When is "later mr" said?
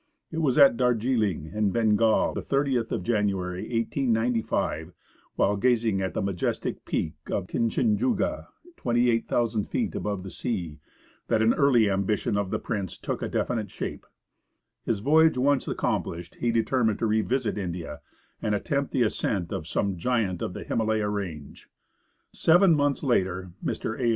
23.03-23.99